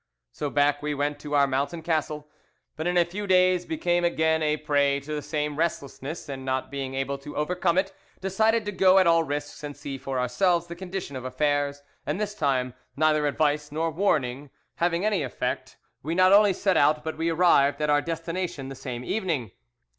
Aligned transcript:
So 0.31 0.49
back 0.49 0.81
we 0.81 0.95
went 0.95 1.19
to 1.19 1.35
our 1.35 1.45
mountain 1.45 1.83
castle, 1.83 2.27
but 2.75 2.87
in 2.87 2.97
a 2.97 3.05
few 3.05 3.27
days 3.27 3.67
became 3.67 4.03
again 4.03 4.41
a 4.41 4.57
prey 4.57 4.99
to 4.99 5.13
the 5.13 5.21
same 5.21 5.57
restlessness, 5.57 6.27
and, 6.27 6.43
not 6.43 6.71
being 6.71 6.95
able 6.95 7.19
to 7.19 7.35
overcome 7.35 7.77
it, 7.77 7.93
decided 8.19 8.65
to 8.65 8.71
go 8.71 8.97
at 8.97 9.05
all 9.05 9.21
risks 9.23 9.63
and 9.63 9.77
see 9.77 9.99
for 9.99 10.17
ourselves 10.17 10.65
the 10.65 10.75
condition 10.75 11.15
of 11.15 11.23
affairs; 11.23 11.83
and 12.03 12.19
this 12.19 12.33
time, 12.33 12.73
neither 12.97 13.27
advice 13.27 13.71
nor 13.71 13.91
warning 13.91 14.49
having 14.77 15.05
any 15.05 15.21
effect, 15.21 15.77
we 16.01 16.15
not 16.15 16.33
only 16.33 16.51
set 16.53 16.77
out, 16.77 17.03
but 17.03 17.15
we 17.15 17.29
arrived 17.29 17.79
at 17.79 17.91
our 17.91 18.01
destination 18.01 18.69
the 18.69 18.73
same 18.75 19.03
evening. 19.03 19.51